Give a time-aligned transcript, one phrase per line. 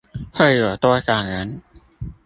[0.33, 1.61] 會有多少人？